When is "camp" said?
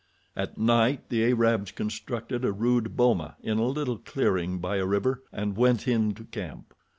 6.23-6.73